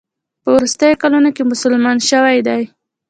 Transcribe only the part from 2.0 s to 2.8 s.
شوی دی.